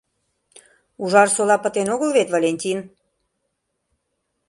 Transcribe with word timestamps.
Ужарсола 1.03 1.57
пытен 1.63 1.87
огыл 1.93 2.09
вет, 2.17 2.27
Валентин? 2.35 2.79